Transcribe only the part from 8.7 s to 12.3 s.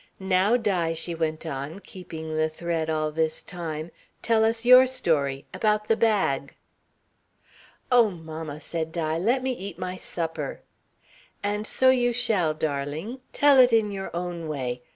Di, "let me eat my supper." "And so you